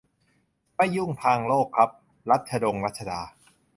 [0.75, 1.89] ไม่ยุ่งทางโลกครับ
[2.29, 3.21] รัชดงรัชดา